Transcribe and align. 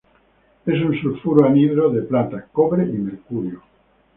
Es 0.65 0.81
un 0.83 0.99
sulfuro 0.99 1.45
anhidro 1.45 1.91
de 1.91 2.01
plata, 2.01 2.47
cobre 2.51 2.85
y 2.85 2.93
mercurio. 2.93 3.61